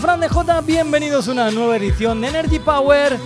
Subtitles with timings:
[0.00, 3.16] Fran de J, bienvenidos a una nueva edición de Energy Power.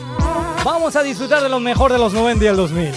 [0.64, 2.92] Vamos a disfrutar de lo mejor de los 90 y el 2000.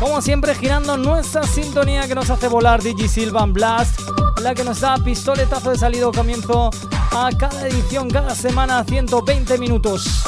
[0.00, 4.00] Como siempre, girando nuestra sintonía que nos hace volar Digi Silvan Blast,
[4.42, 6.70] la que nos da pistoletazo de salido comienzo
[7.12, 10.24] a cada edición, cada semana, 120 minutos.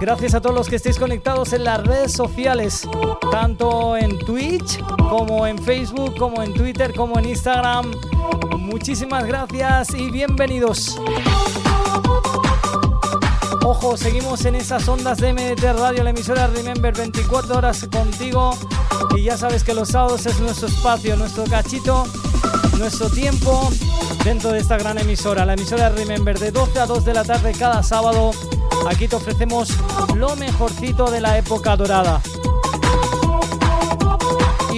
[0.00, 2.88] Gracias a todos los que estéis conectados en las redes sociales,
[3.30, 7.92] tanto en Twitch como en Facebook, como en Twitter, como en Instagram.
[8.62, 10.96] Muchísimas gracias y bienvenidos.
[13.64, 18.56] Ojo, seguimos en esas ondas de MDT Radio, la emisora Remember 24 horas contigo.
[19.16, 22.06] Y ya sabes que los sábados es nuestro espacio, nuestro cachito,
[22.78, 23.68] nuestro tiempo
[24.24, 27.52] dentro de esta gran emisora, la emisora Remember, de 12 a 2 de la tarde
[27.58, 28.30] cada sábado.
[28.88, 29.70] Aquí te ofrecemos
[30.14, 32.22] lo mejorcito de la época dorada.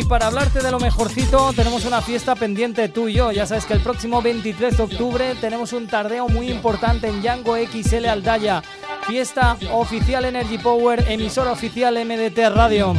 [0.09, 3.33] Para hablarte de lo mejorcito, tenemos una fiesta pendiente tú y yo.
[3.33, 7.57] Ya sabes que el próximo 23 de octubre tenemos un tardeo muy importante en Yango
[7.57, 8.63] XL Aldaya.
[9.07, 12.95] Fiesta oficial Energy Power, emisora oficial MDT Radio.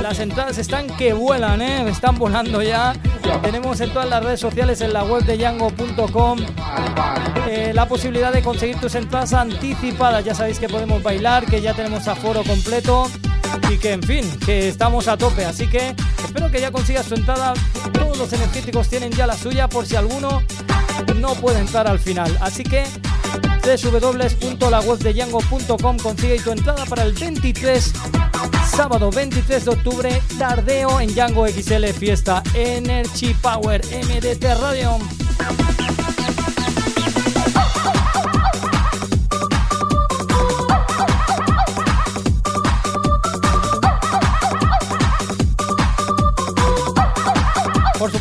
[0.00, 1.88] Las entradas están que vuelan, ¿eh?
[1.88, 2.94] Están volando ya.
[3.42, 6.38] Tenemos en todas las redes sociales, en la web de yango.com,
[7.48, 10.24] eh, la posibilidad de conseguir tus entradas anticipadas.
[10.24, 13.08] Ya sabéis que podemos bailar, que ya tenemos aforo completo
[13.72, 15.42] y que, en fin, que estamos a tope.
[15.44, 17.54] Así que espero que ya consigas tu entrada.
[17.92, 20.42] Todos los energéticos tienen ya la suya por si alguno
[21.16, 22.36] no puede entrar al final.
[22.40, 22.84] Así que
[23.62, 27.92] www.lawebdeyango.com consigue tu entrada para el 23
[28.74, 34.98] sábado 23 de octubre tardeo en Yango XL fiesta Energy Power MDT Radio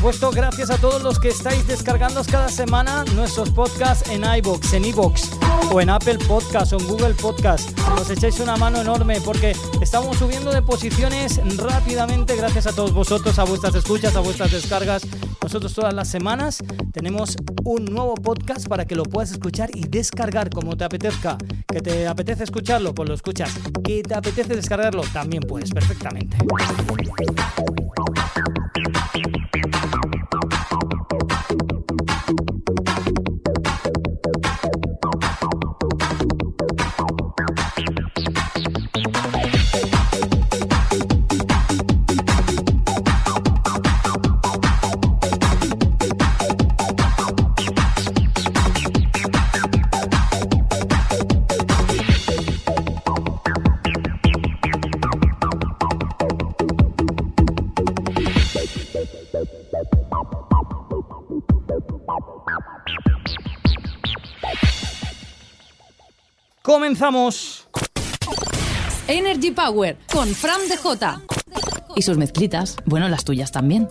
[0.02, 4.86] supuesto, gracias a todos los que estáis descargando cada semana nuestros podcasts en iBox, en
[4.86, 5.30] iBox
[5.72, 7.78] o en Apple Podcast o en Google Podcast.
[7.90, 13.38] Nos echáis una mano enorme porque estamos subiendo de posiciones rápidamente gracias a todos vosotros,
[13.38, 15.06] a vuestras escuchas, a vuestras descargas.
[15.06, 19.88] Nos nosotros todas las semanas, tenemos un nuevo podcast para que lo puedas escuchar y
[19.88, 21.38] descargar como te apetezca.
[21.68, 23.54] Que te apetece escucharlo, pues lo escuchas.
[23.84, 26.38] Que te apetece descargarlo, también puedes, perfectamente.
[66.72, 67.68] Comenzamos.
[69.06, 71.20] Energy Power con Fran DJ.
[71.98, 73.90] Y sus mezclitas, bueno, las tuyas también.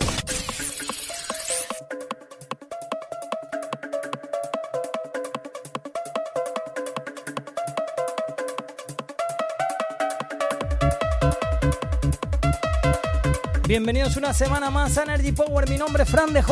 [13.68, 15.68] Bienvenidos una semana más a Energy Power.
[15.68, 16.48] Mi nombre es Fran DJ.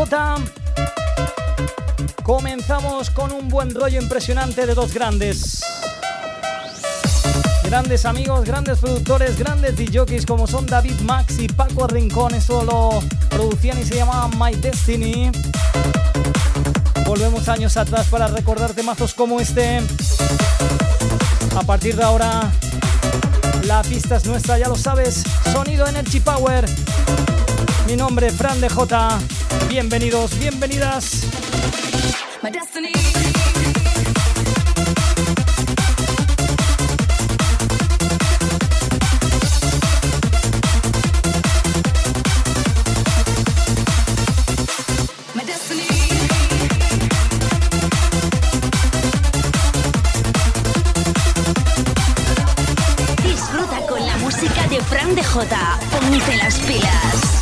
[2.23, 5.78] Comenzamos con un buen rollo impresionante de dos grandes.
[7.69, 12.35] Grandes amigos, grandes productores, grandes DJs como son David Max y Paco Rincón.
[12.35, 15.31] Esto lo producían y se llamaba My Destiny.
[17.05, 19.83] Volvemos años atrás para recordarte mazos como este.
[21.55, 22.51] A partir de ahora,
[23.65, 25.23] la pista es nuestra, ya lo sabes.
[25.53, 26.65] Sonido Energy Power.
[27.87, 29.19] Mi nombre, Fran de J.
[29.69, 31.25] Bienvenidos, bienvenidas.
[32.43, 33.18] My destiny.
[55.39, 57.38] Ponte las pilas.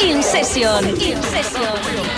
[0.00, 0.84] In Session.
[1.00, 2.12] In Session.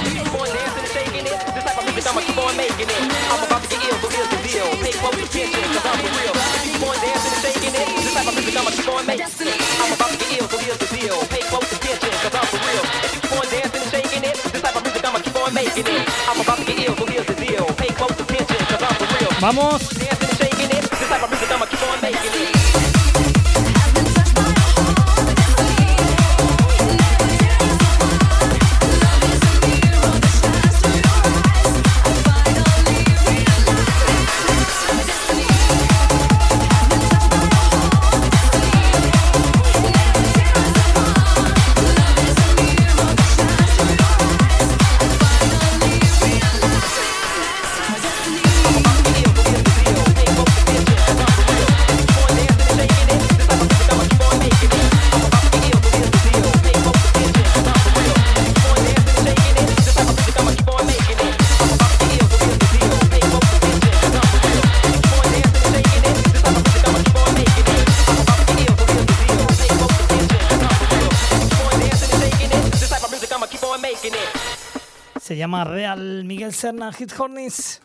[19.45, 19.83] Vamos.
[75.45, 77.84] llama Real Miguel Serna Hit Hornis.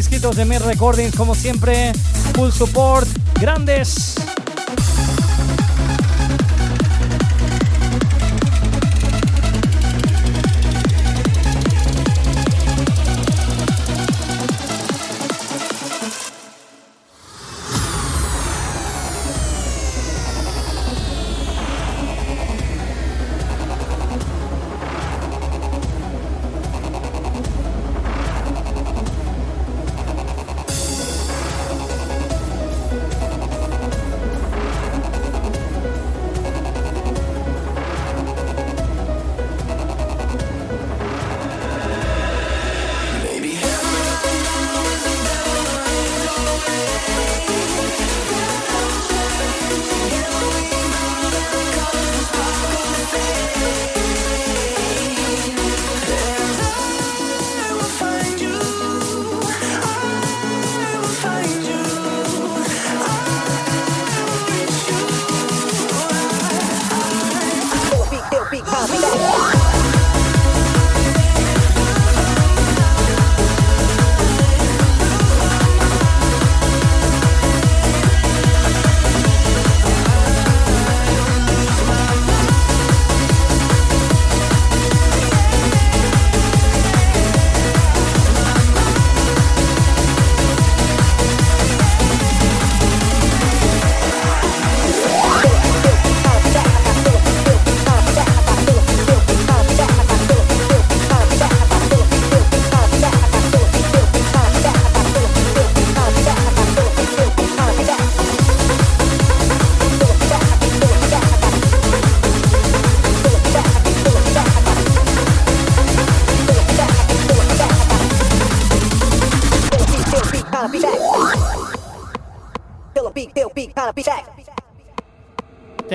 [0.00, 1.92] disquitos de Mid Recordings, como siempre.
[2.32, 3.06] Full support,
[3.38, 4.09] grandes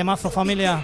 [0.06, 0.84] Temazo familia.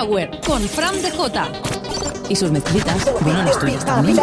[0.00, 2.30] Power con Fran DJ.
[2.30, 4.18] Y sus mezclitas, bueno, las tuyas también.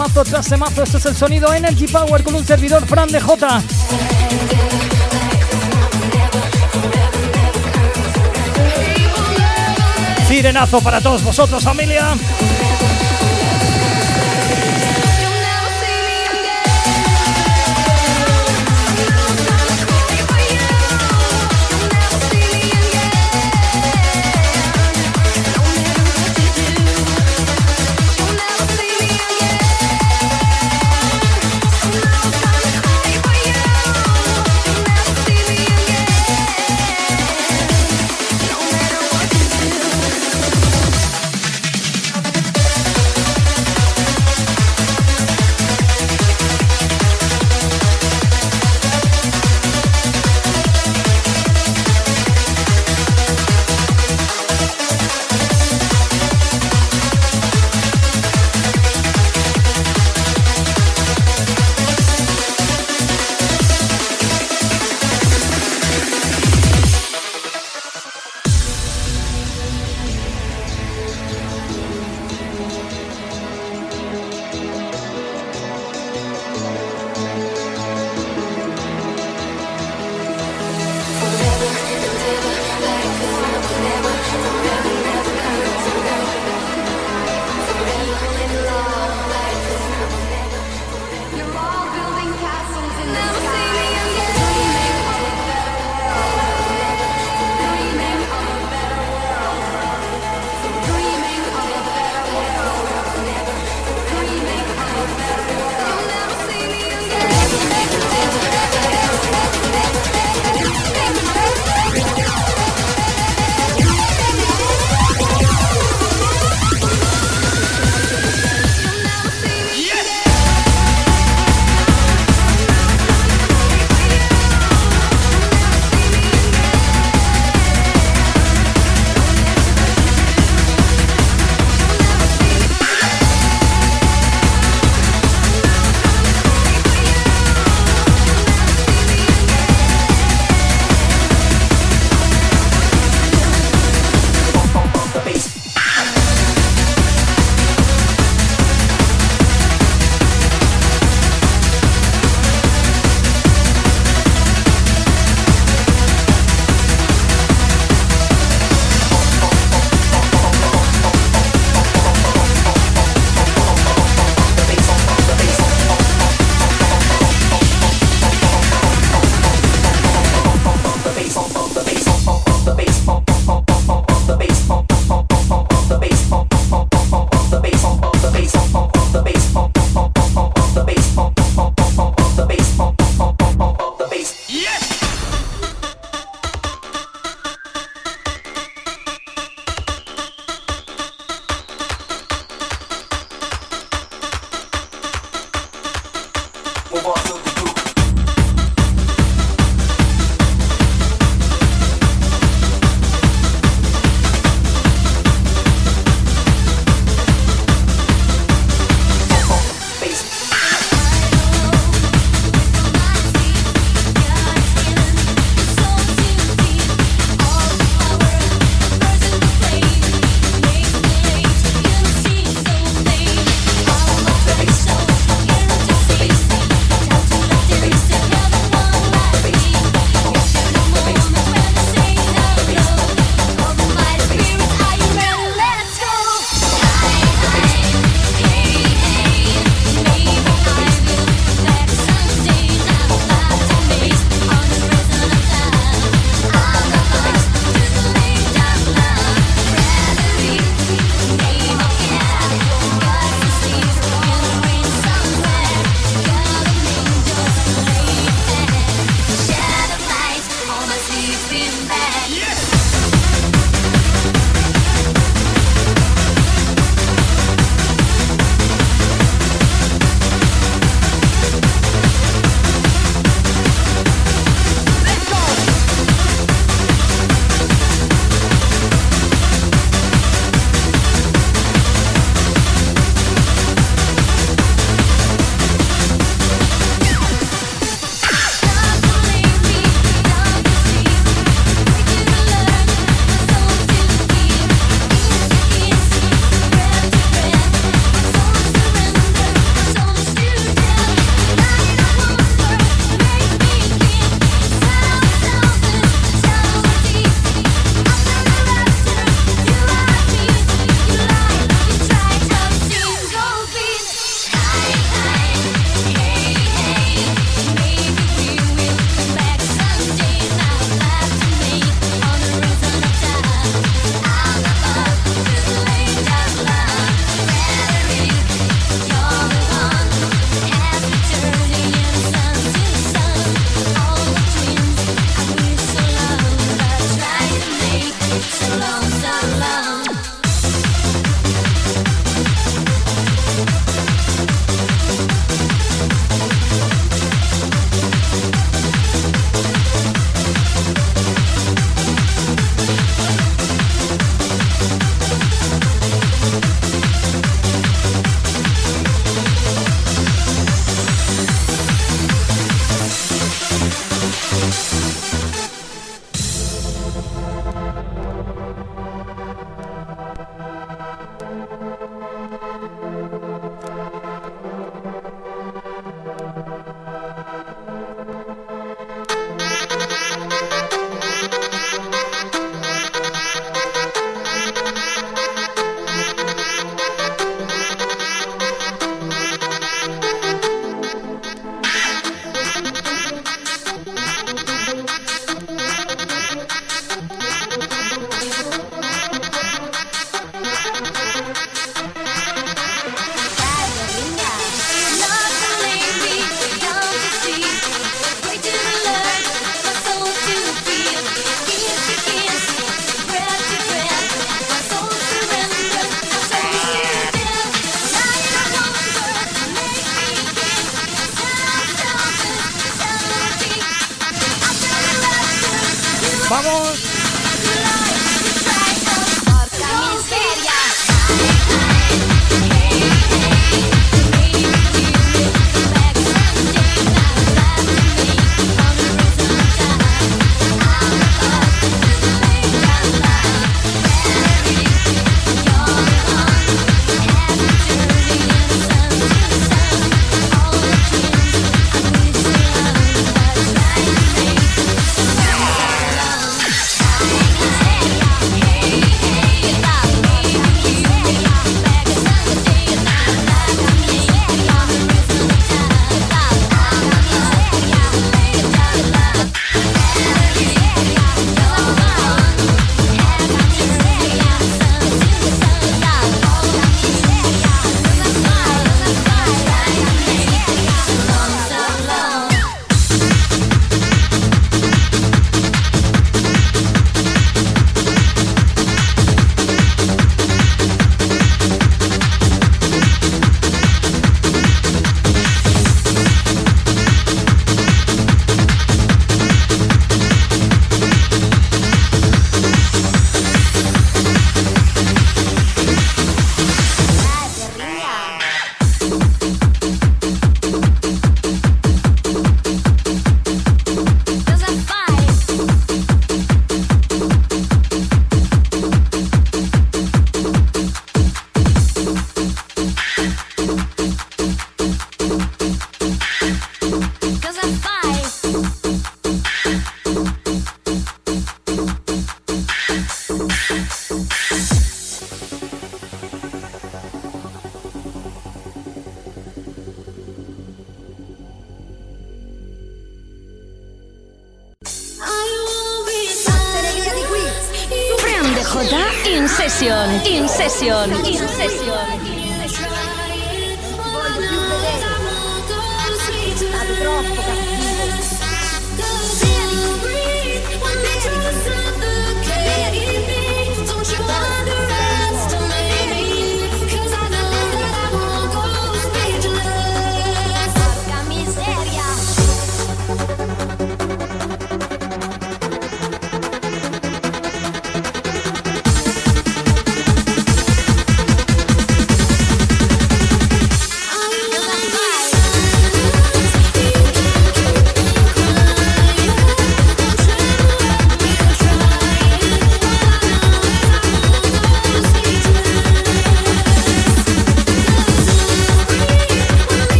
[0.00, 3.62] Temazo tras temazo, este es el sonido Energy Power con un servidor Fran de J.
[10.26, 12.14] Sirenazo para todos vosotros, familia.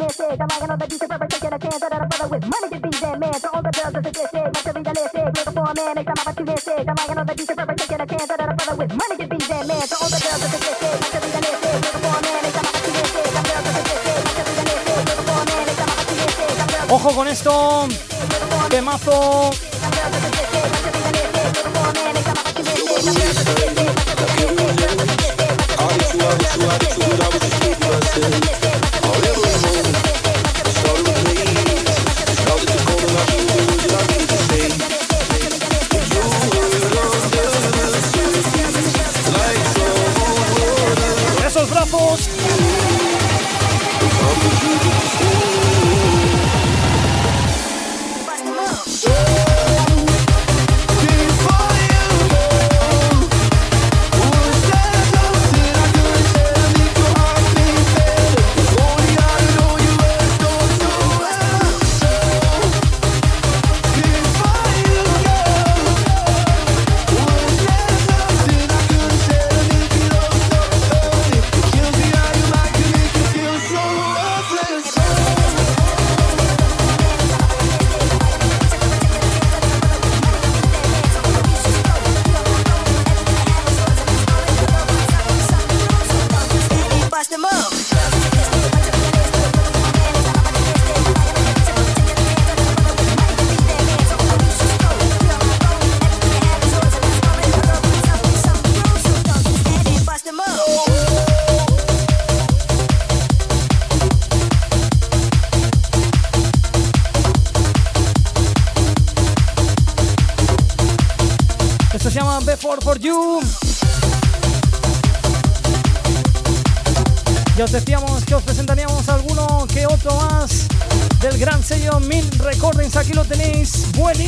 [0.00, 1.82] The on the beach, forever taking a chance.
[1.82, 3.34] Another brother with money can be that man.
[3.36, 5.92] So the girls sadistic, materialistic, looking for a man.
[5.92, 6.02] The
[6.88, 8.30] lion on the beach, forever taking a chance.
[8.32, 9.84] Another brother with money can be that man.
[9.84, 13.28] So the girls sadistic, materialistic, looking for a man, makes them opportunistic.
[13.28, 14.88] The girls are sadistic, materialistic, looking for a man, opportunistic.
[14.90, 14.96] The
[16.70, 17.88] girls Ojo con esto.
[18.70, 19.50] Temazo.
[22.96, 23.69] Esos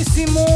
[0.02, 0.51] Bravíssimo!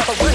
[0.00, 0.31] up for work.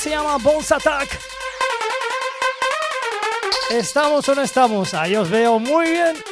[0.00, 1.20] se llama Bones Attack.
[3.70, 4.94] ¿Estamos o no estamos?
[4.94, 6.29] Ahí os veo muy bien.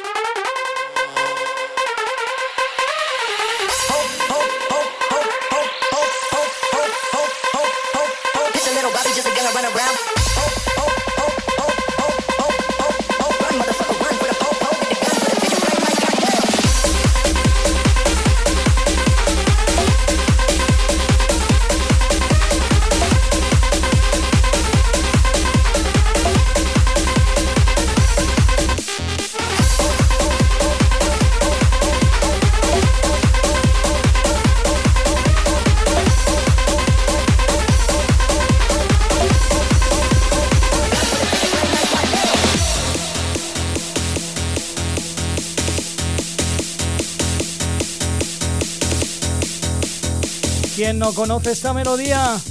[50.89, 52.41] ¿Quién no conoce esta melodía?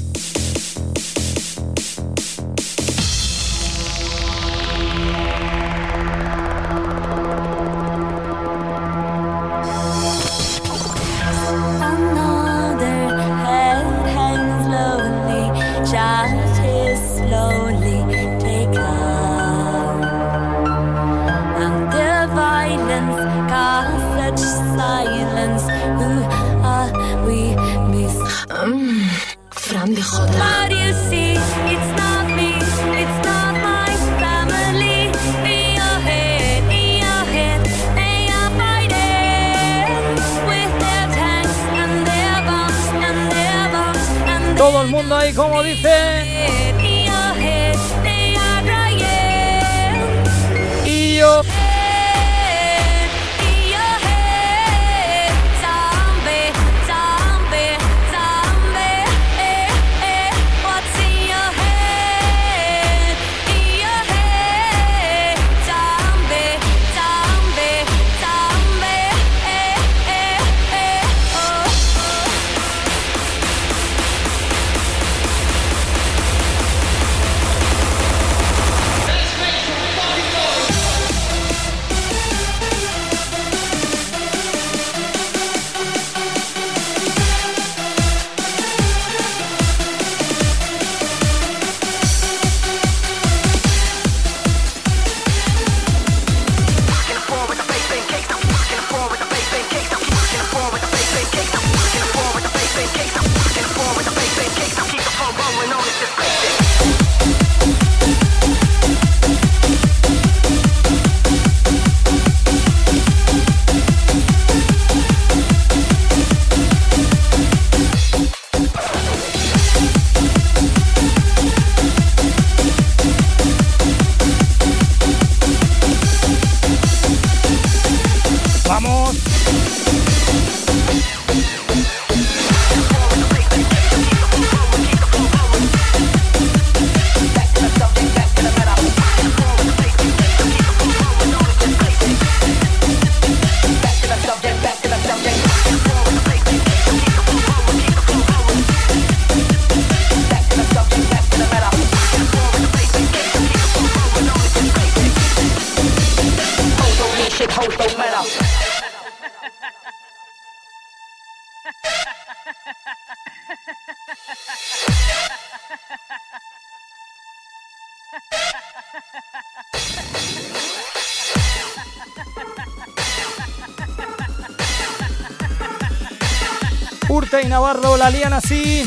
[178.11, 178.84] salían así.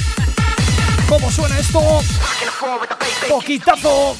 [1.07, 1.79] ¿Cómo suena esto?
[3.29, 4.17] Poquitazo.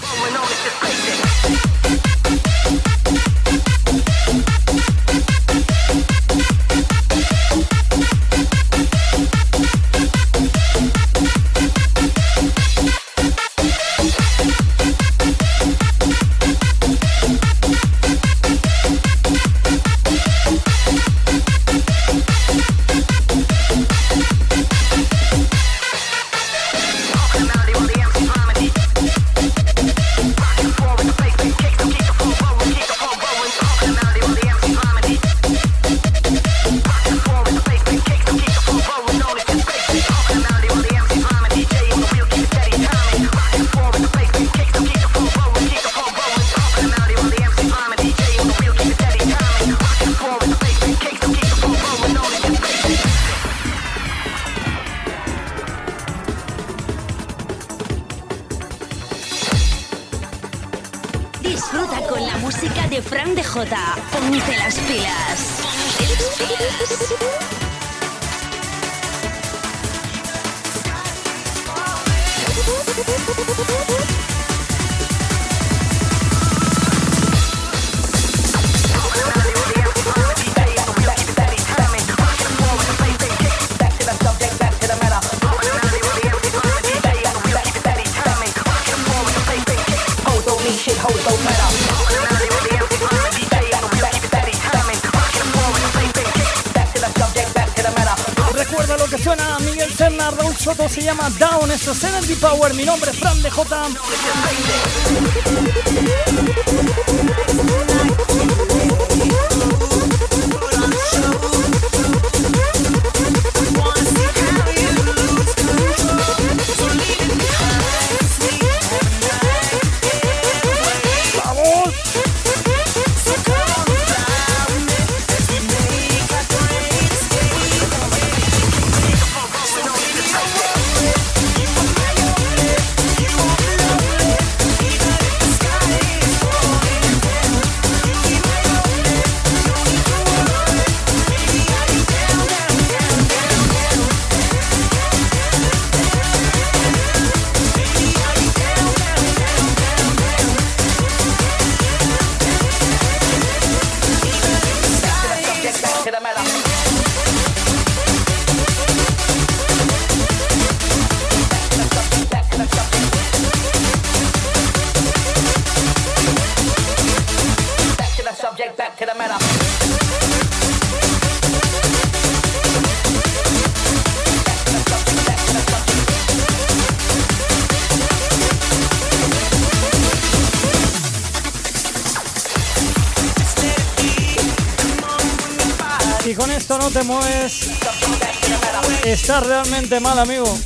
[189.32, 190.60] está realmente mal, amigo.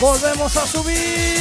[0.00, 1.37] Volvemos a subir.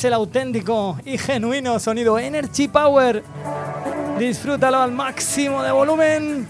[0.00, 3.22] es el auténtico y genuino sonido Energy Power.
[4.18, 6.48] Disfrútalo al máximo de volumen.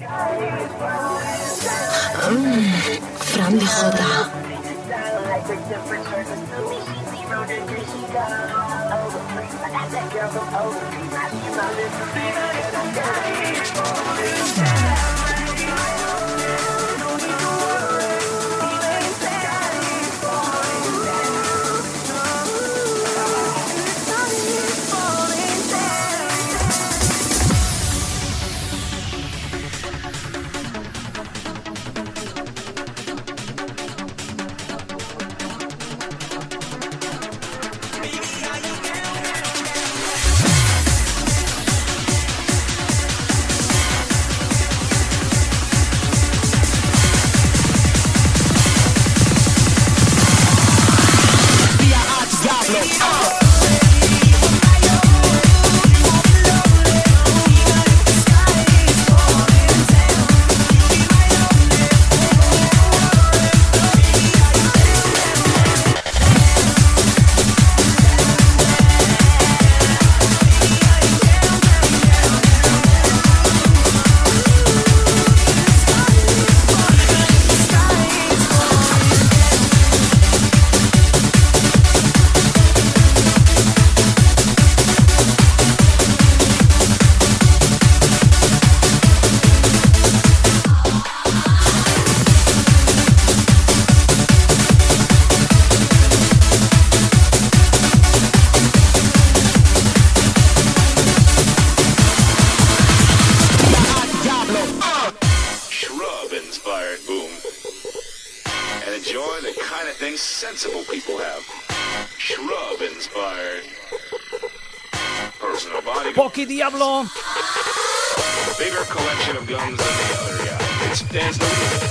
[121.38, 121.90] No reason.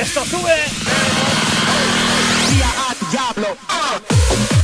[0.00, 0.64] Esto sube.
[3.38, 4.57] Shrub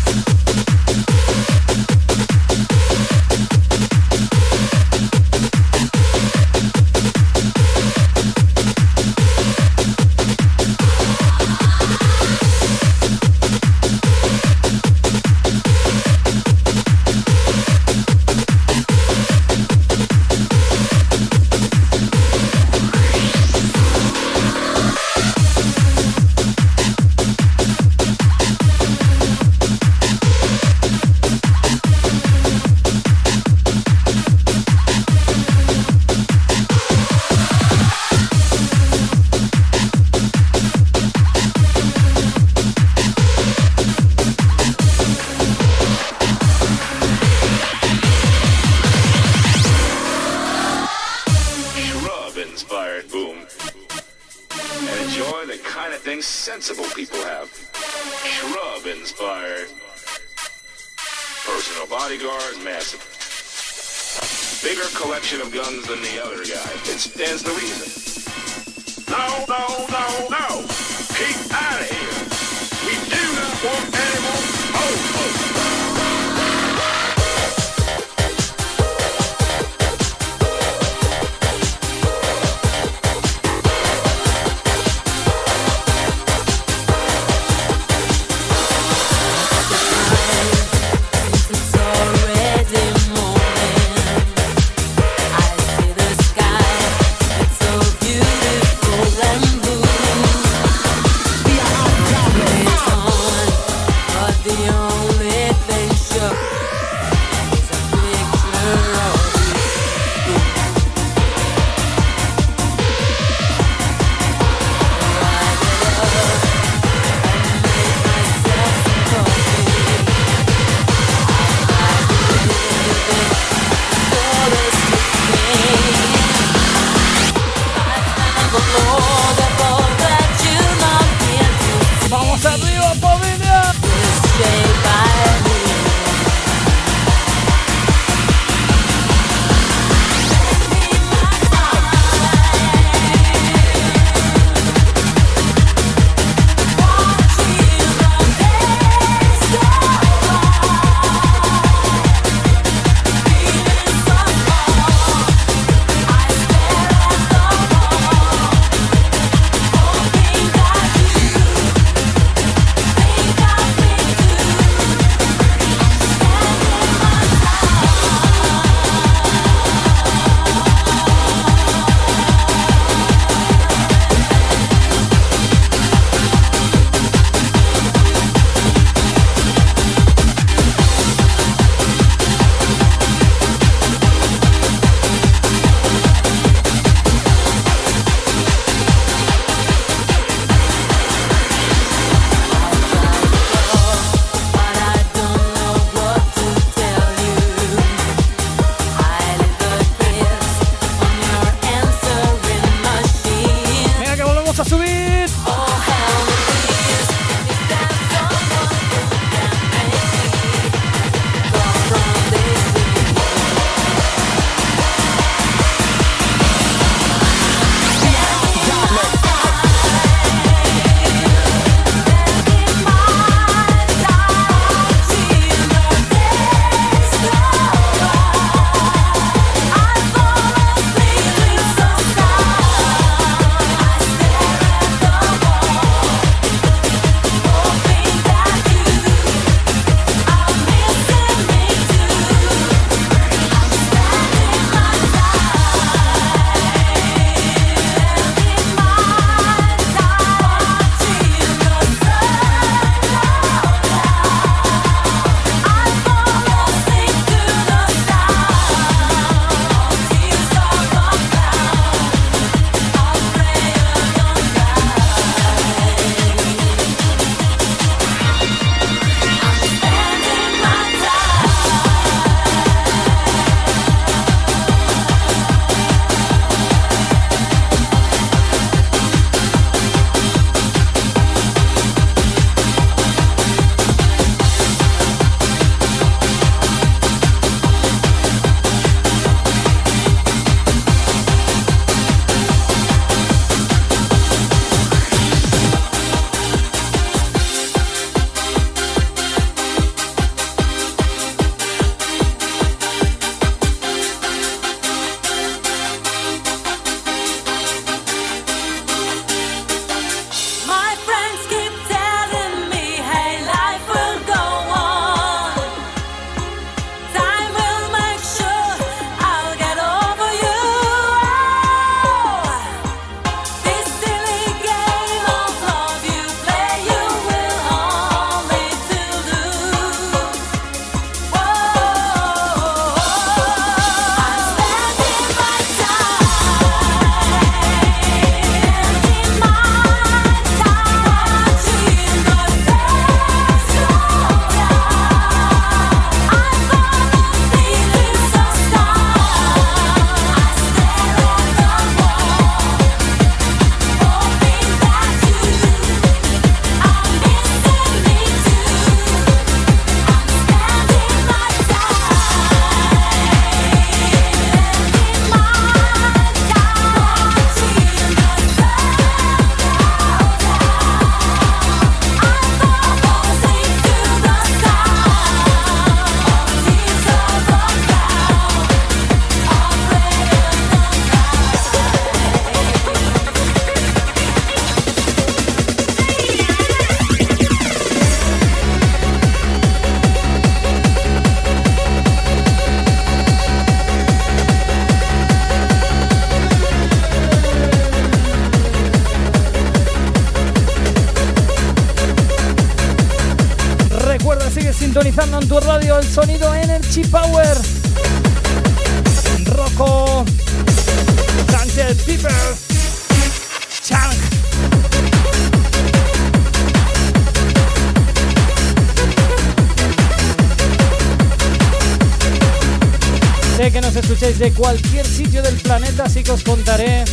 [424.20, 427.04] de cualquier sitio del planeta, así que os contaré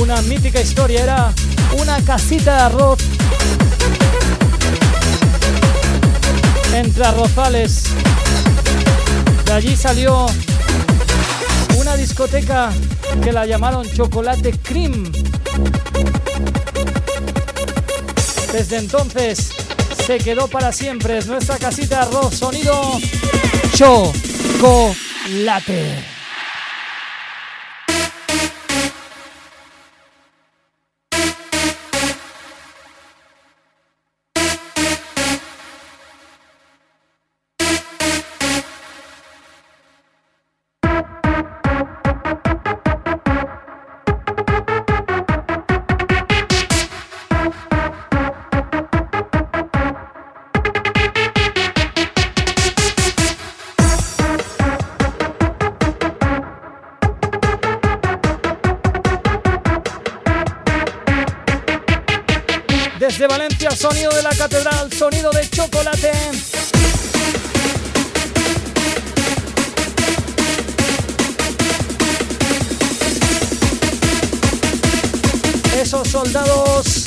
[0.00, 1.04] una mítica historia.
[1.04, 1.32] Era
[1.78, 2.98] una casita de arroz
[6.74, 7.84] entre arrozales.
[9.46, 10.26] De allí salió
[11.76, 12.72] una discoteca
[13.22, 15.04] que la llamaron Chocolate Cream.
[18.52, 19.50] Desde entonces
[20.04, 21.18] se quedó para siempre.
[21.18, 22.34] Es nuestra casita de arroz.
[22.34, 22.98] Sonido
[23.72, 25.11] Chocolate.
[25.32, 26.11] Desde
[63.76, 66.12] Sonido de la catedral, sonido de chocolate.
[75.80, 77.01] Esos soldados.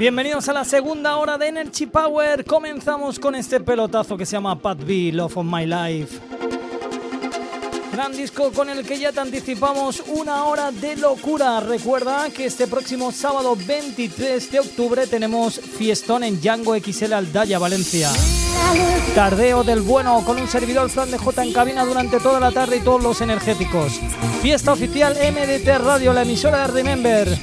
[0.00, 2.46] Bienvenidos a la segunda hora de Energy Power.
[2.46, 6.18] Comenzamos con este pelotazo que se llama Pat B, Love of My Life.
[7.92, 11.60] Gran disco con el que ya te anticipamos una hora de locura.
[11.60, 18.08] Recuerda que este próximo sábado 23 de octubre tenemos fiestón en Django XL Aldaya, Valencia.
[19.14, 22.78] Tardeo del bueno con un servidor Fran de J en cabina durante toda la tarde
[22.78, 24.00] y todos los energéticos.
[24.40, 27.38] Fiesta oficial MDT Radio, la emisora de Remember.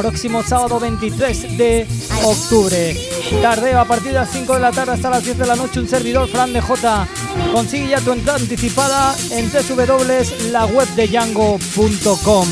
[0.00, 1.86] Próximo sábado 23 de
[2.24, 2.96] octubre.
[3.42, 5.78] Tardeo a partir de las 5 de la tarde hasta las 10 de la noche.
[5.78, 7.06] Un servidor Fran de J.
[7.52, 12.46] Consigue ya tu entrada anticipada en www.lawebdeyango.com.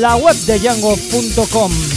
[0.00, 1.95] La web de.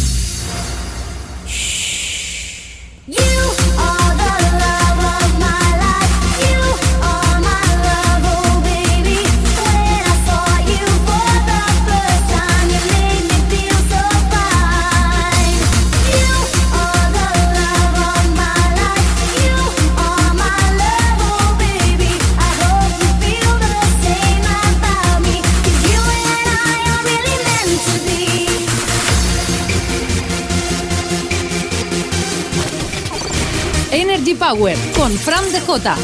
[34.49, 35.95] Power con Fran de J.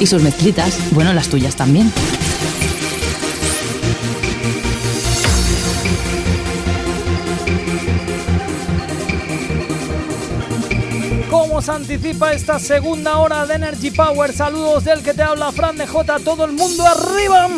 [0.00, 1.92] Y sus mezclitas, bueno, las tuyas también.
[11.30, 14.32] ¿Cómo se anticipa esta segunda hora de Energy Power?
[14.32, 16.18] Saludos del que te habla Fran de J.
[16.24, 17.48] Todo el mundo arriba.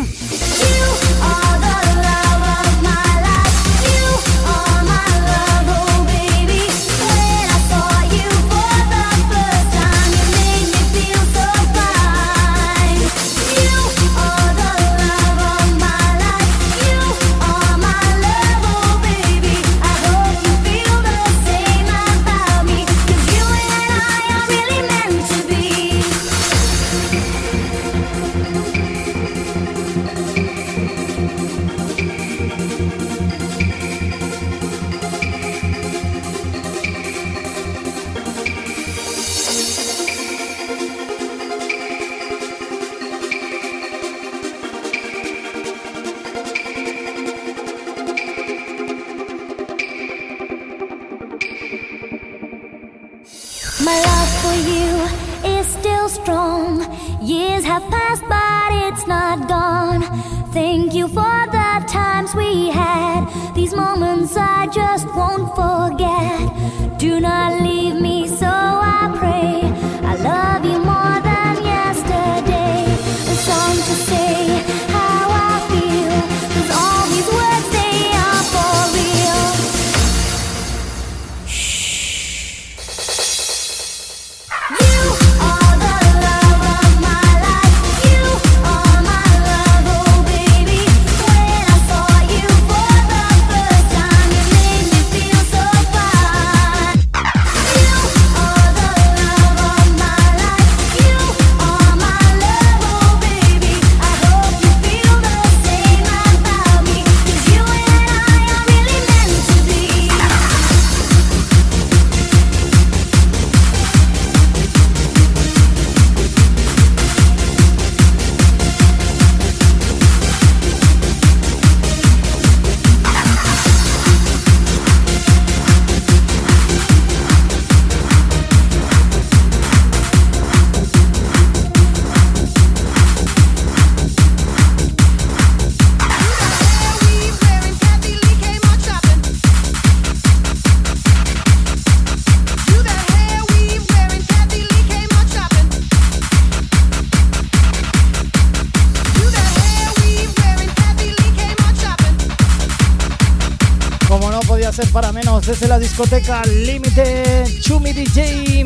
[155.93, 158.64] discoteca Limited, Chumi DJ.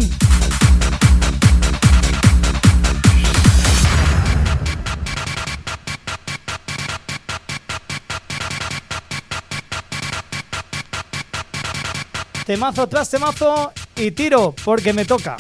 [12.47, 15.37] Temazo tras temazo y tiro porque me toca.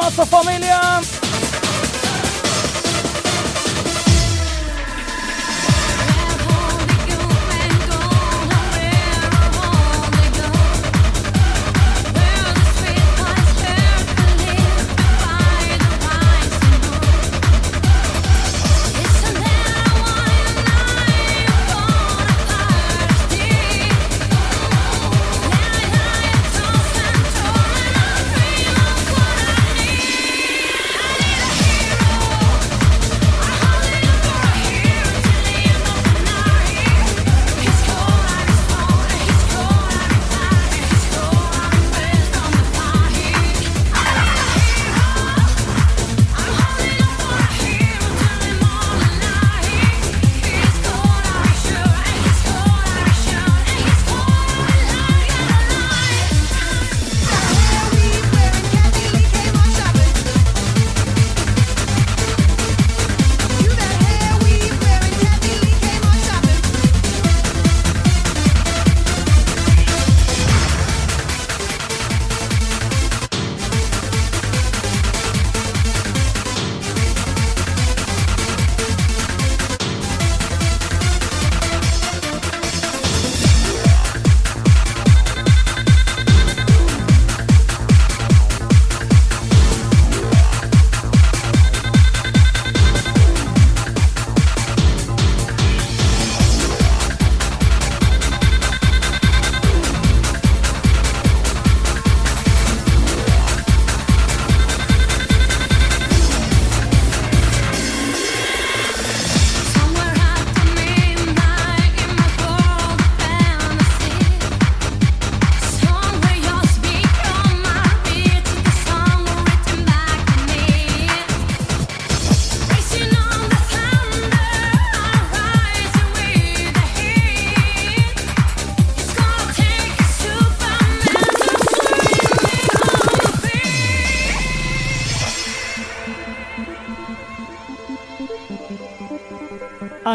[0.00, 1.09] ¡Vamos, familia!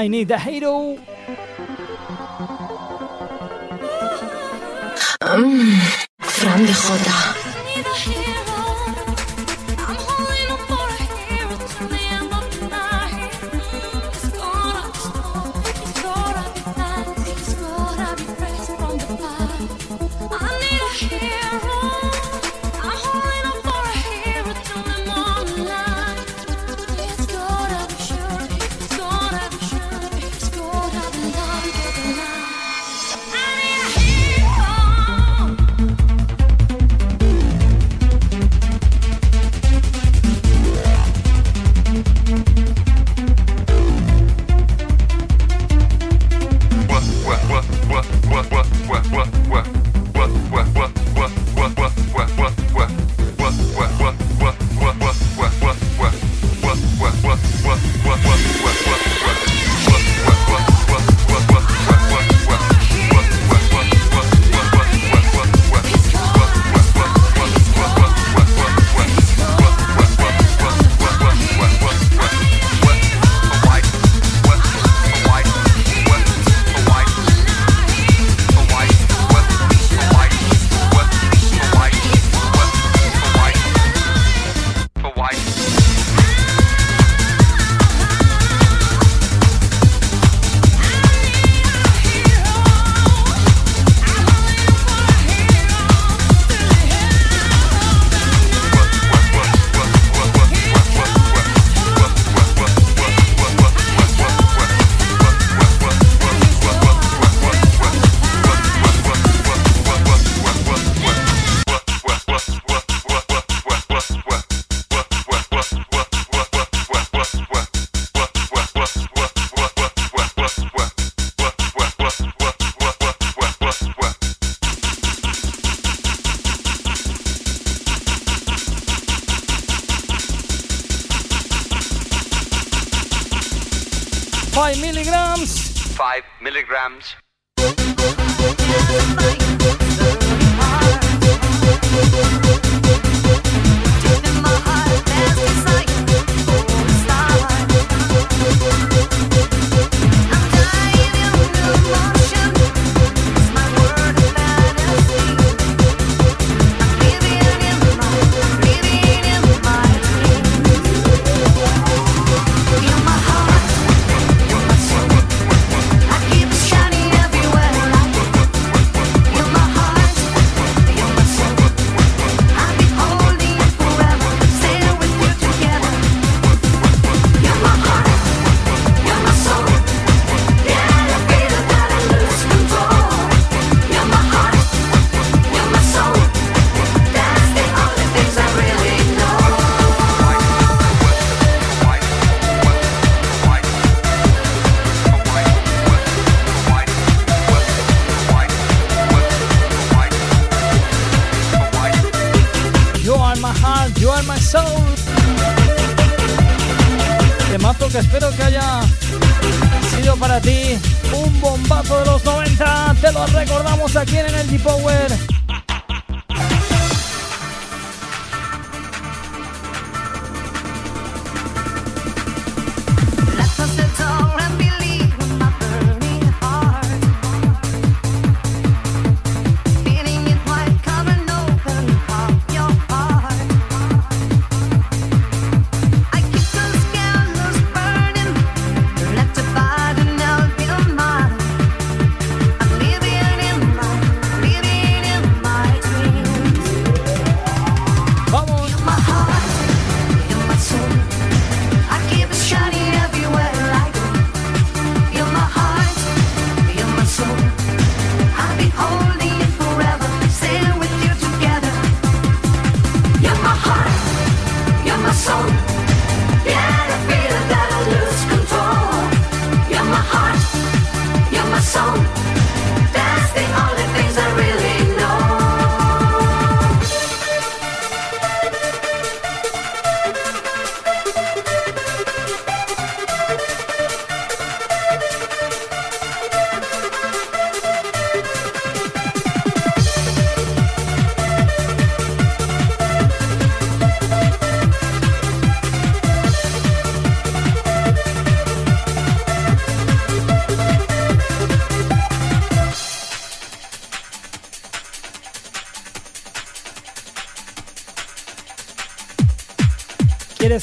[0.05, 0.99] I Need a Hero.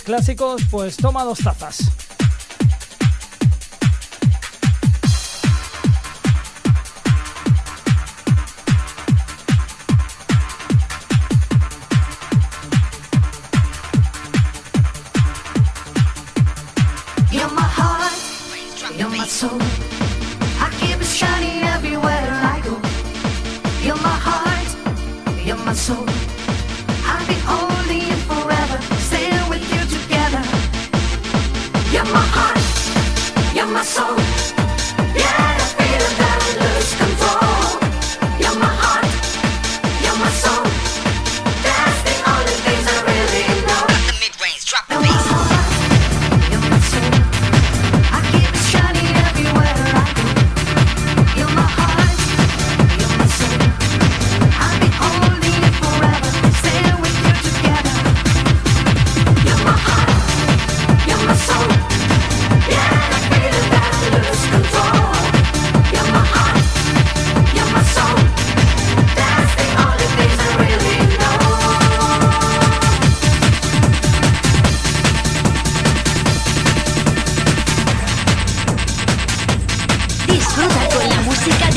[0.01, 1.92] clásicos, pues toma dos tazas.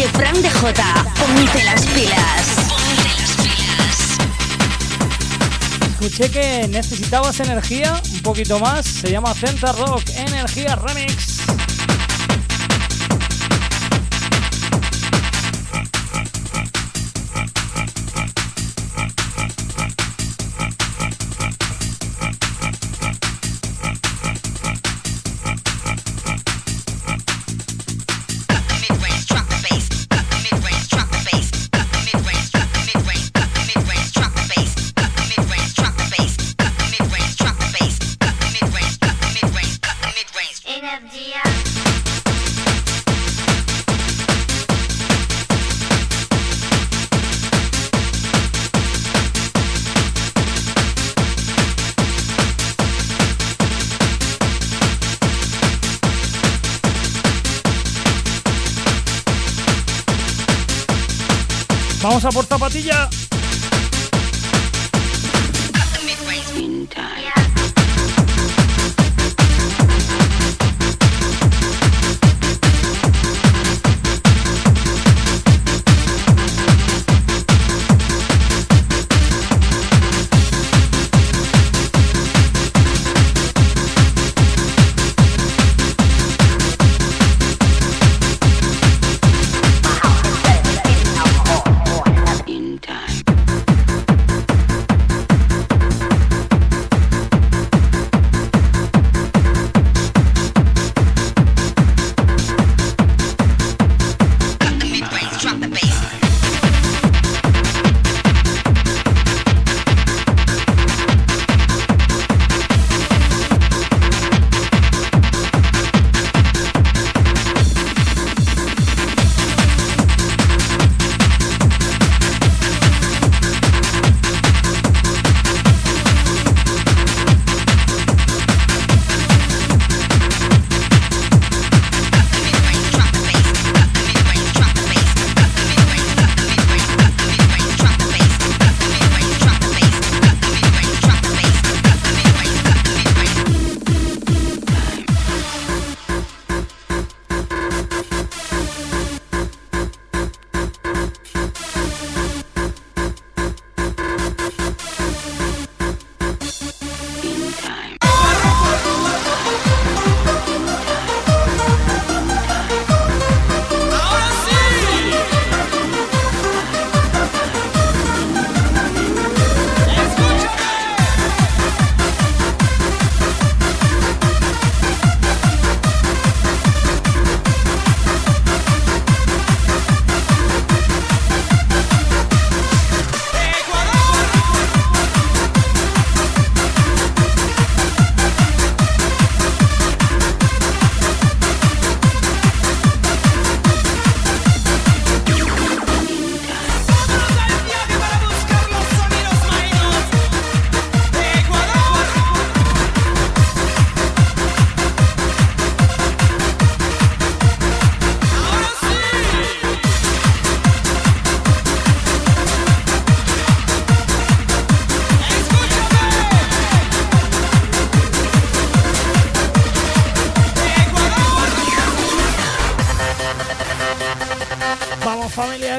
[0.09, 0.83] Fran de J.
[1.19, 2.45] Ponte las pilas.
[2.67, 4.17] Ponte las pilas.
[5.89, 8.85] Escuché que necesitabas energía, un poquito más.
[8.85, 11.34] Se llama Centa Rock Energía Remix.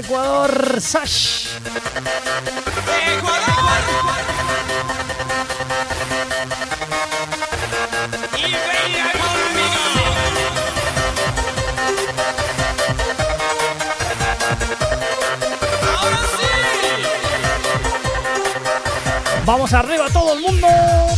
[0.02, 1.48] Versace.
[19.47, 21.15] Vamos arriba todo el mundo.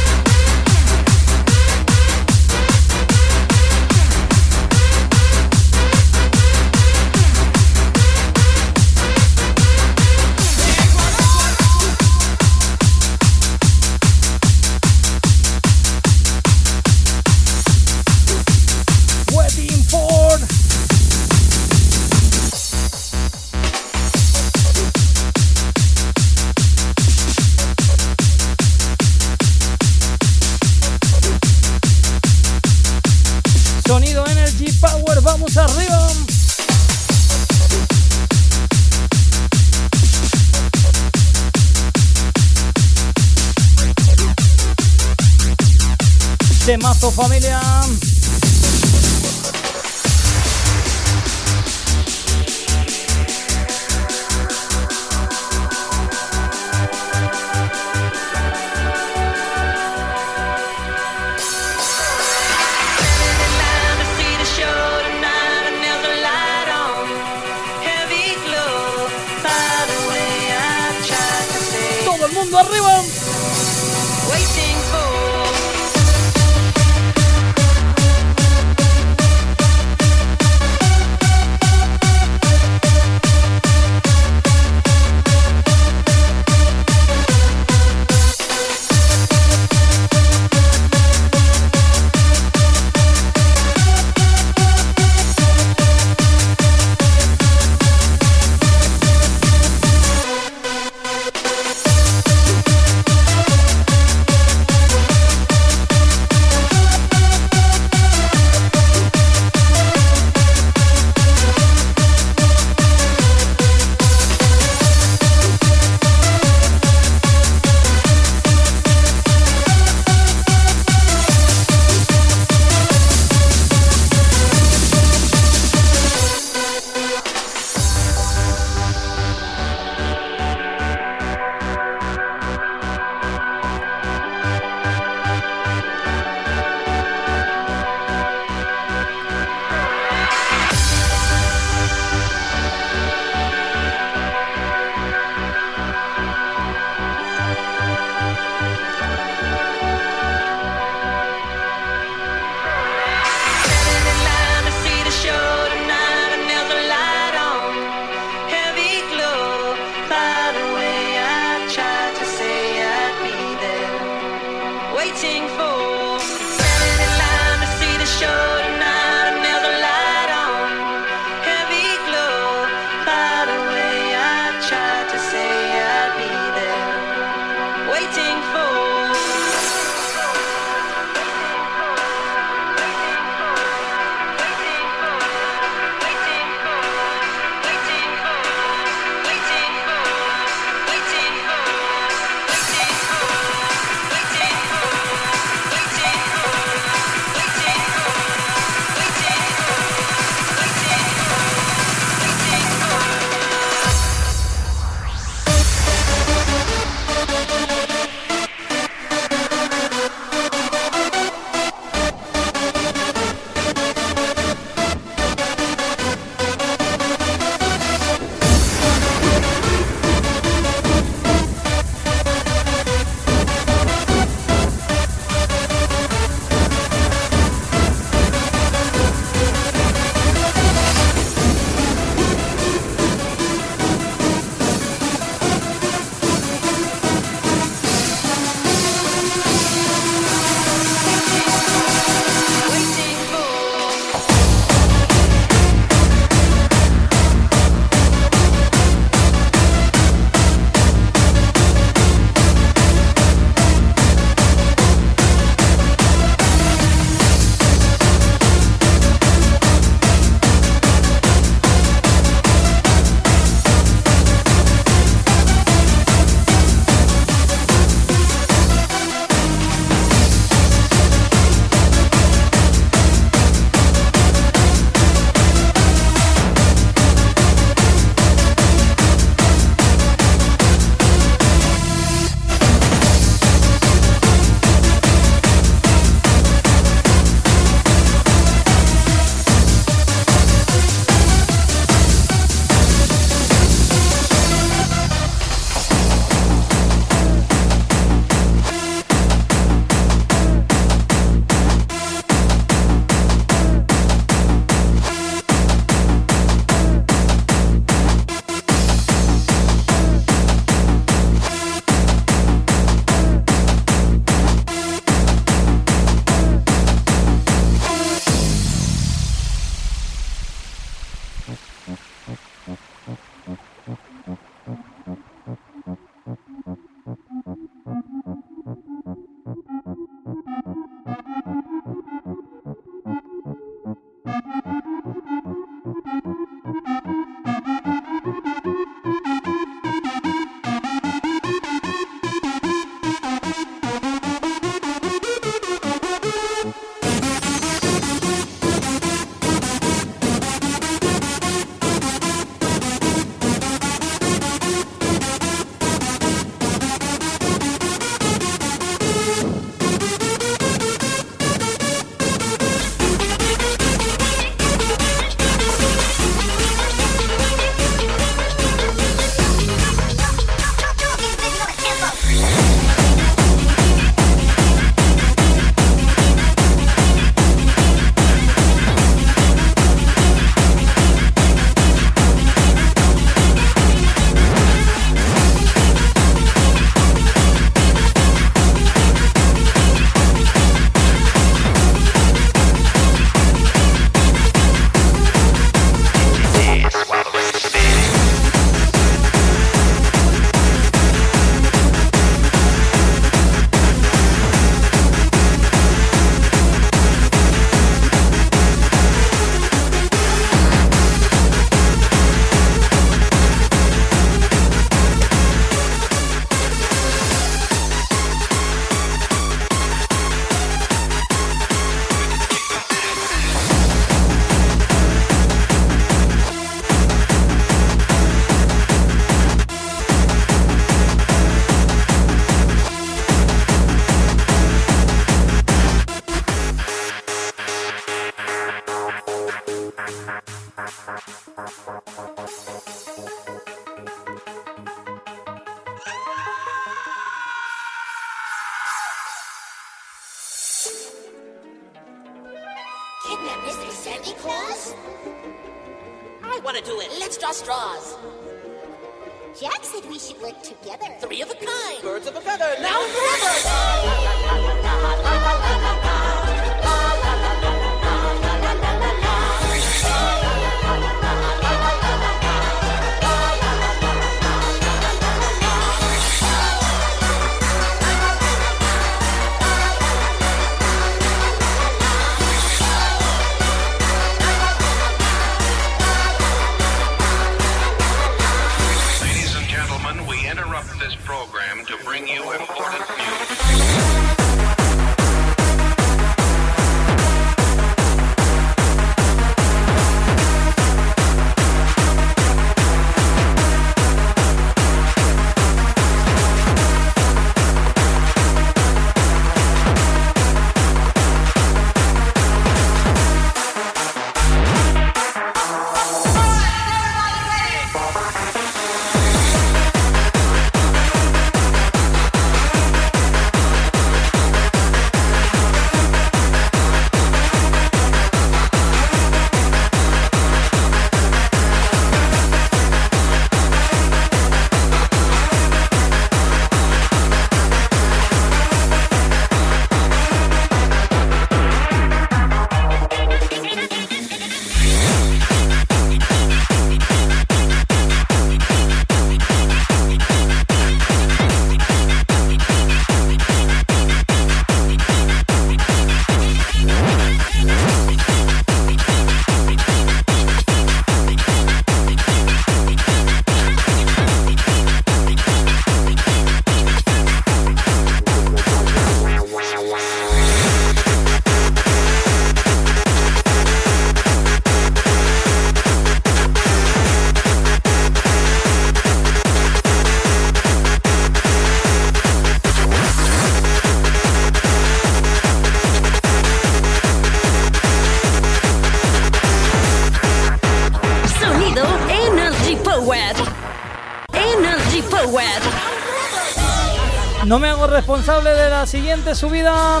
[599.24, 600.00] durante su vida.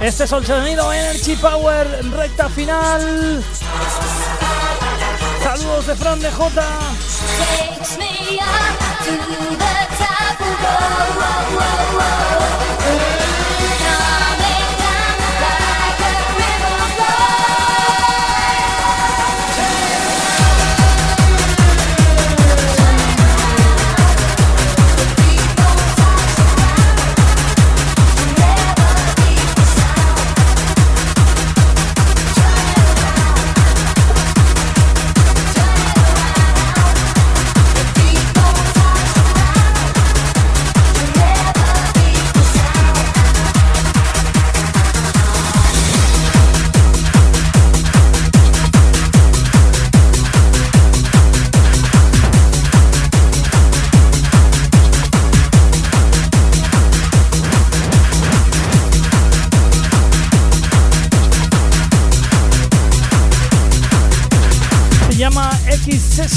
[0.00, 3.44] Este es el sonido Energy Power, recta final.
[5.42, 6.62] Saludos de Fran de J.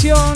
[0.06, 0.35] canción.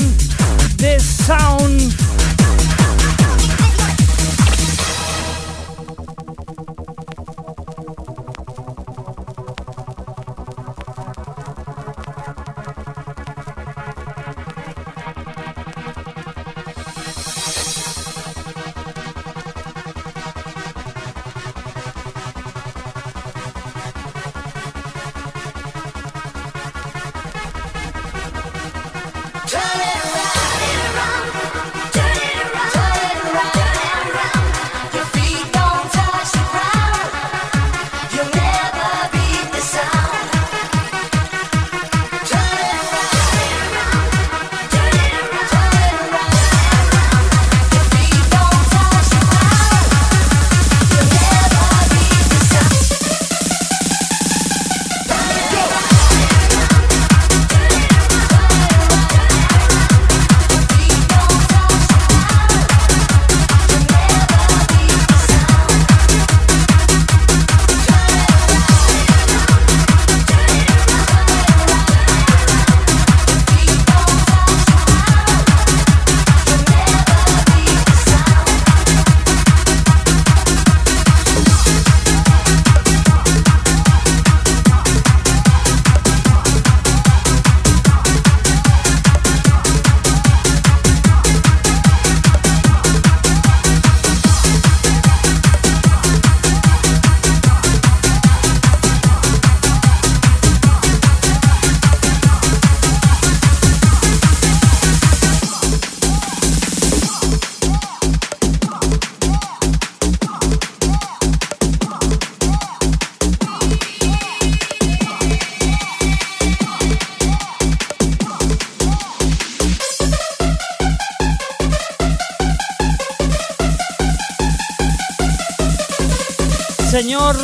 [127.03, 127.35] Señor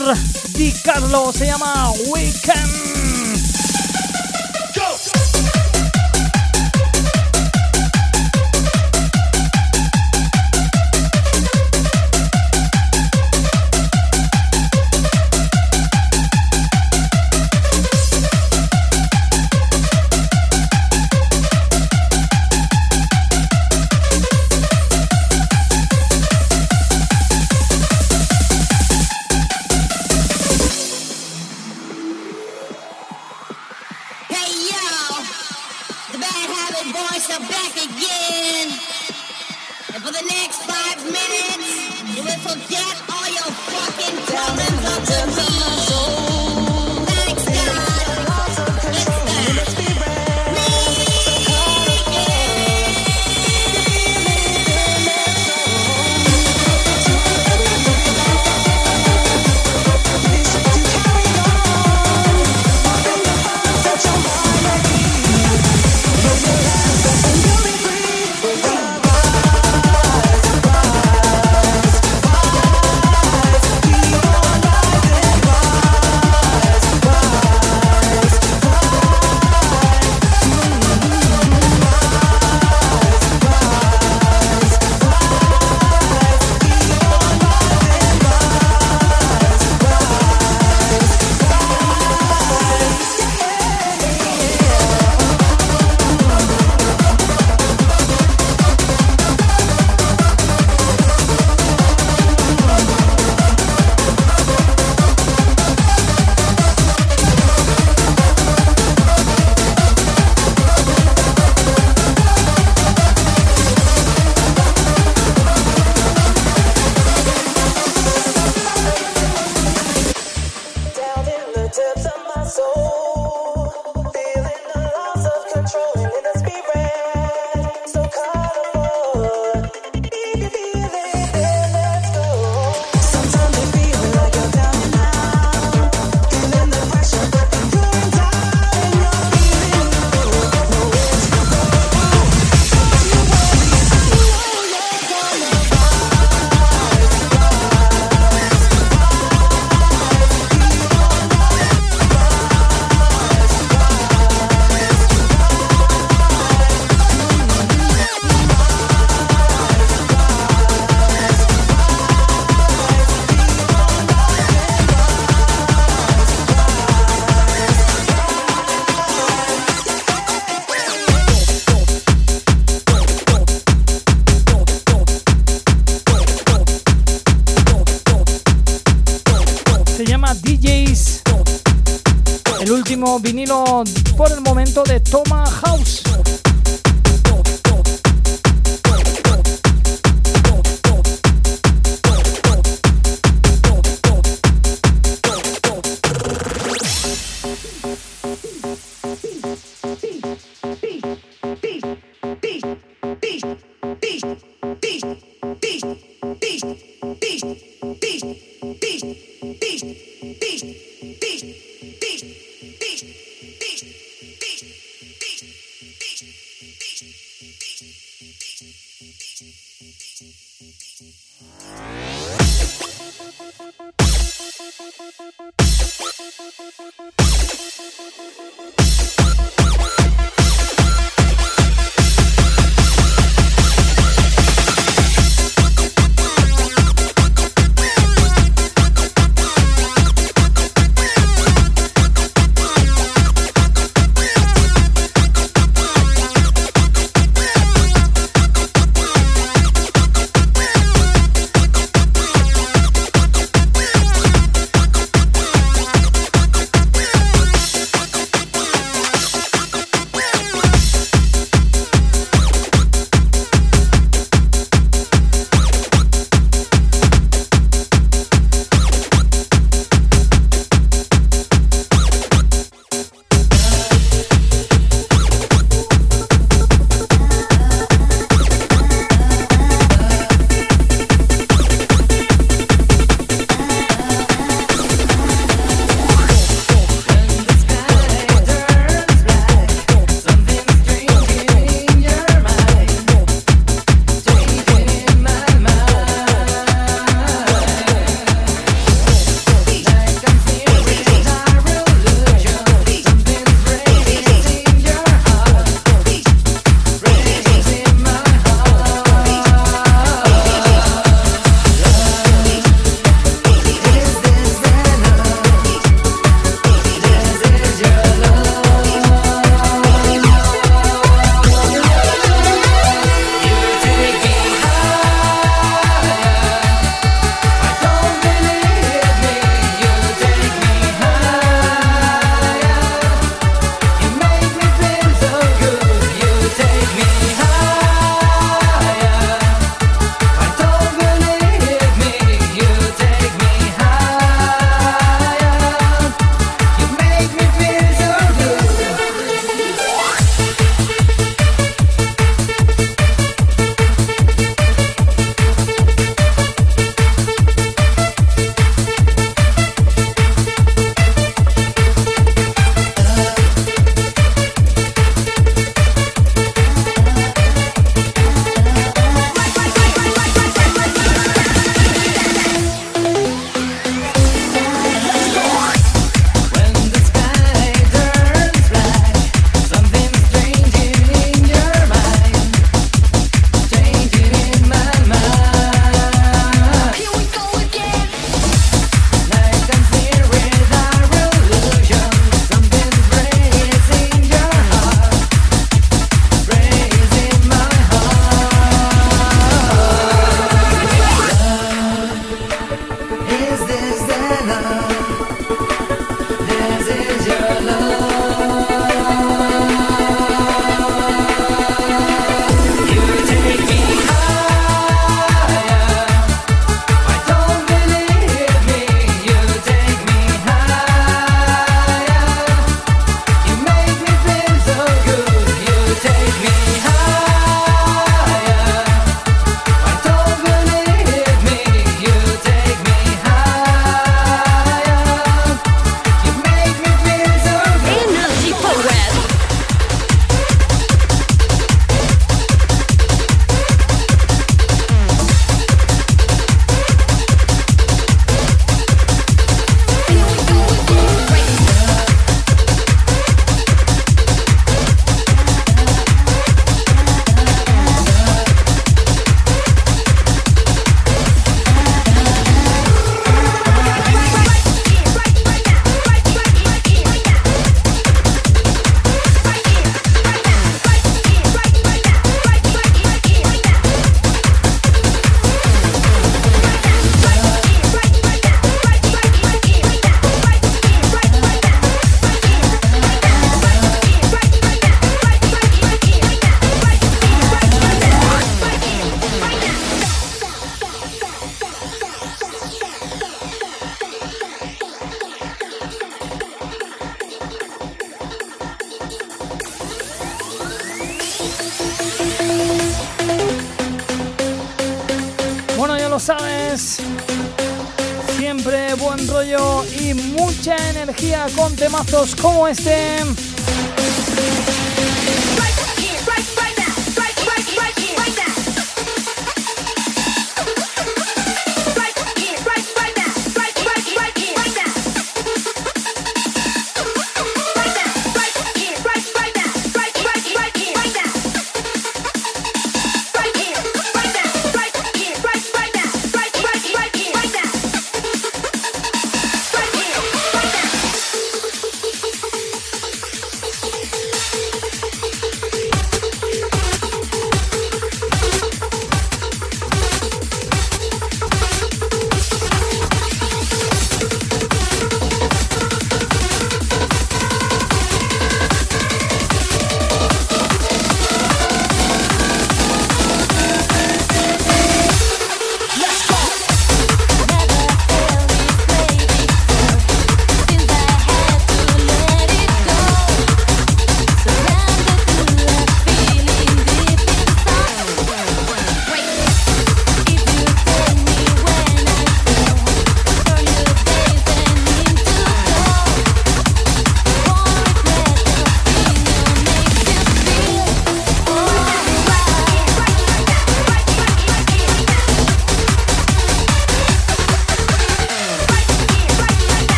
[0.53, 2.96] Di Carlo, se llama Weekend.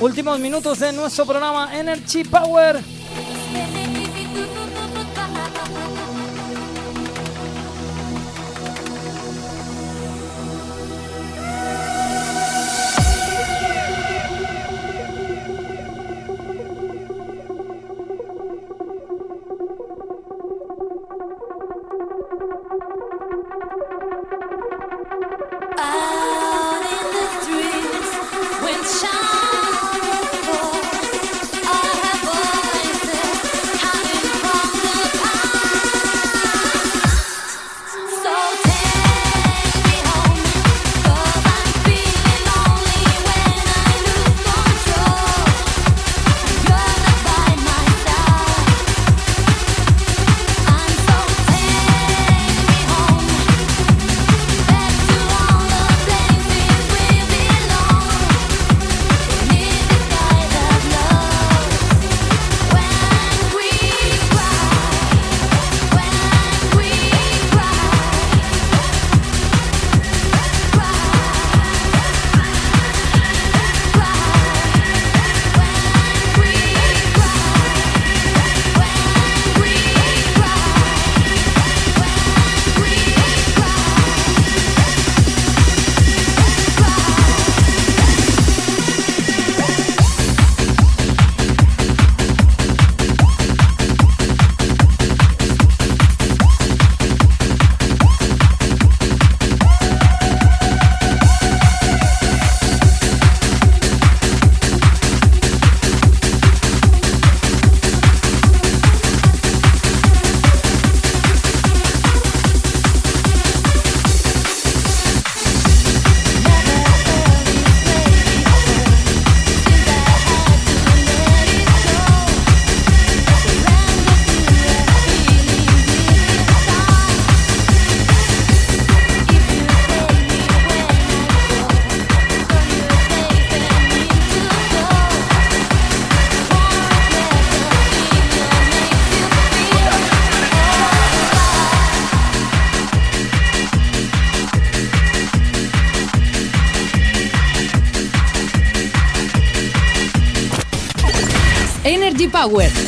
[0.00, 2.95] Últimos minutos de nuestro programa Energy Power.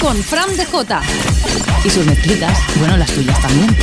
[0.00, 1.02] Con Fran Jota.
[1.84, 3.76] Y sus mezclitas, bueno, las tuyas también.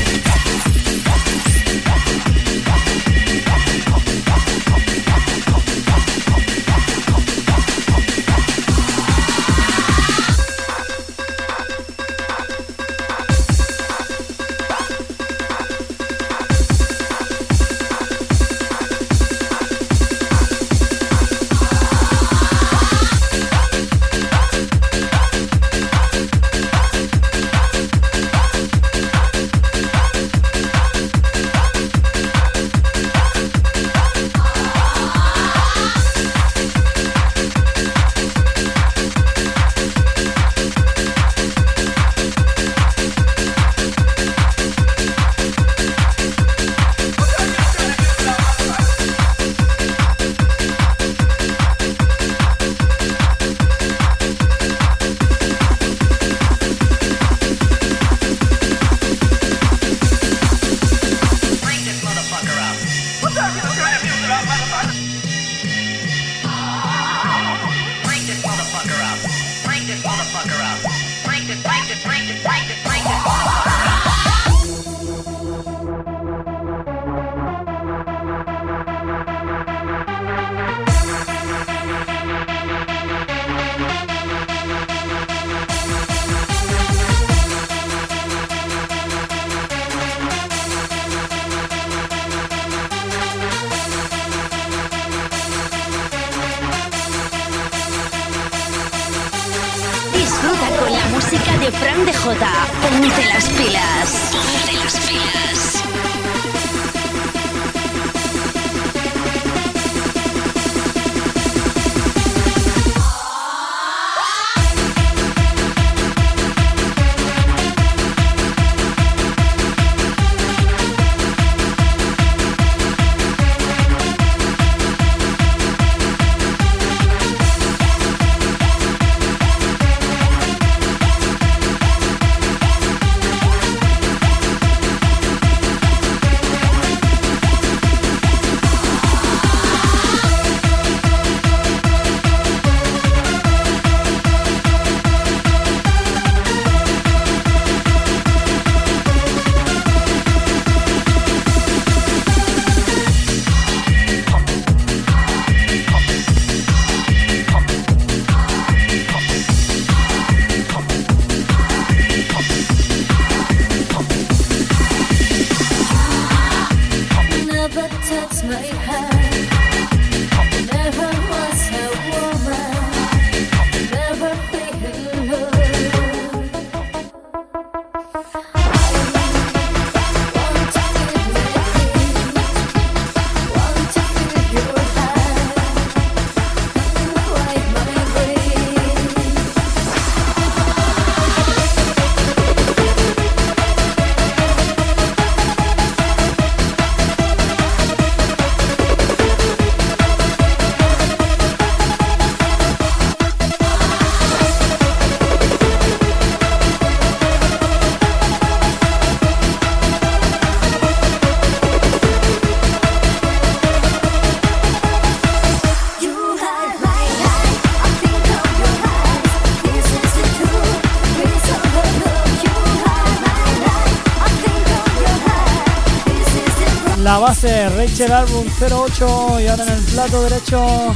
[227.25, 230.95] Base Rachel Album 08 y ahora en el plato derecho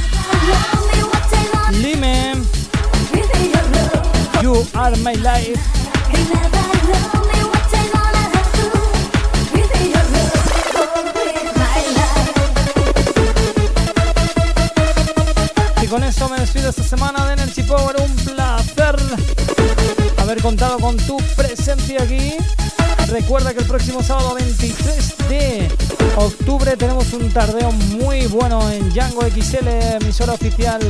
[1.72, 2.34] Lime
[4.40, 5.60] You Are My Life.
[15.82, 17.96] Y con eso me despido esta semana de Energy Power.
[18.00, 18.96] Un placer
[20.18, 22.36] haber contado con tu presencia aquí.
[23.10, 25.68] Recuerda que el próximo sábado 23 de
[26.16, 29.66] octubre tenemos un tardeo muy bueno en Django XL,
[30.00, 30.80] emisora oficial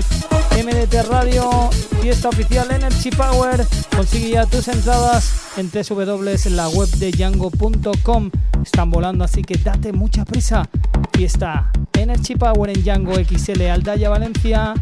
[0.53, 1.71] MDT Radio,
[2.03, 3.67] fiesta oficial Energy Power.
[3.97, 8.31] Consigue ya tus entradas en la web de Django.com.
[8.63, 10.69] Están volando, así que date mucha prisa.
[11.13, 14.75] Fiesta Energy Power en Django XL Aldaya Valencia.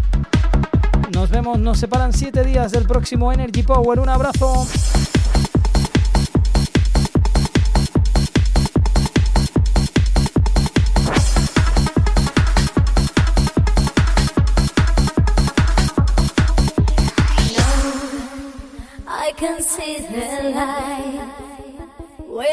[1.14, 4.00] Nos vemos, nos separan 7 días del próximo Energy Power.
[4.00, 4.66] Un abrazo.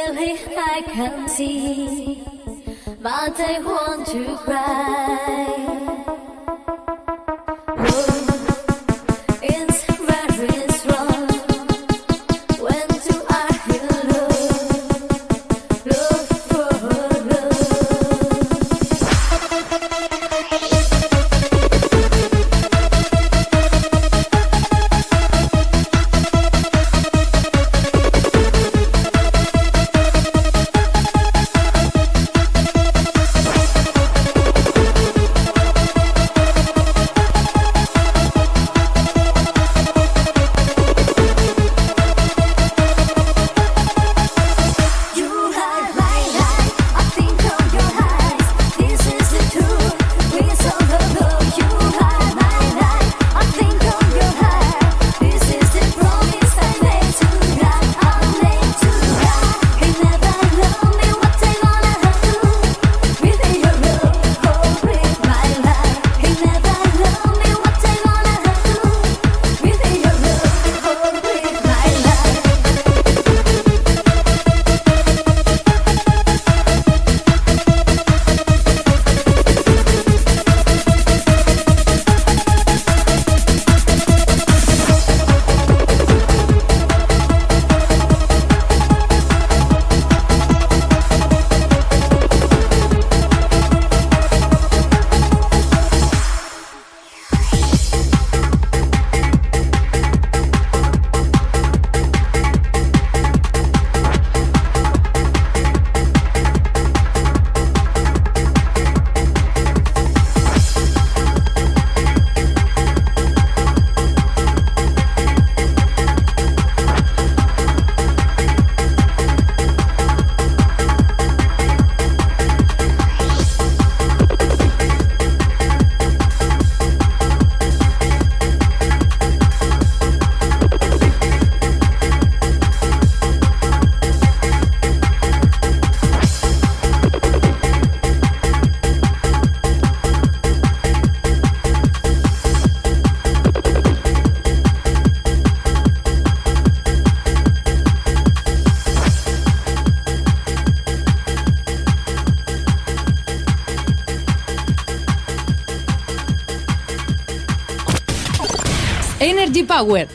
[0.07, 2.23] I can see,
[3.01, 5.64] but I want to cry.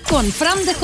[0.08, 0.74] Con Fran de